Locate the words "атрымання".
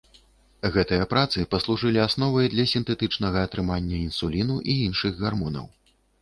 3.49-3.95